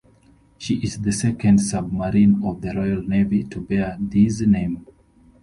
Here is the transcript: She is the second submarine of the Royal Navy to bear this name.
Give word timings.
She 0.57 0.77
is 0.77 0.99
the 1.03 1.11
second 1.11 1.59
submarine 1.59 2.41
of 2.43 2.61
the 2.61 2.73
Royal 2.73 3.03
Navy 3.03 3.43
to 3.43 3.61
bear 3.61 3.97
this 4.01 4.41
name. 4.41 4.87